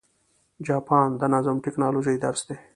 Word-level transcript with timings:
جاپان 0.67 1.09
د 1.19 1.21
نظم 1.33 1.57
او 1.59 1.63
ټکنالوژۍ 1.65 2.15
درس 2.23 2.41
دی. 2.47 2.57